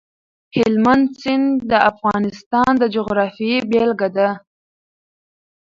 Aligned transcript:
هلمند 0.55 1.05
سیند 1.19 1.47
د 1.71 1.73
افغانستان 1.91 2.71
د 2.81 2.83
جغرافیې 2.95 3.57
بېلګه 3.69 4.09
ده. 4.17 4.29